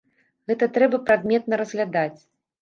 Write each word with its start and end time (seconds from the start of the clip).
Гэта 0.51 0.67
трэба 0.77 0.99
прадметна 1.09 1.61
разглядаць! 1.63 2.19